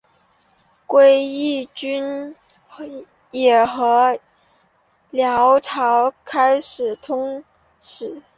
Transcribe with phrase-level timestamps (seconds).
[0.87, 2.35] 归义军
[3.29, 4.19] 也和
[5.11, 7.43] 辽朝开始通
[7.79, 8.23] 使。